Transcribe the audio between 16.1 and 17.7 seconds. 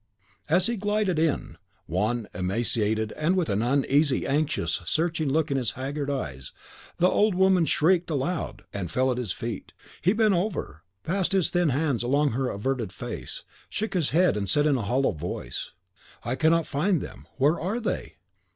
"I cannot find them; where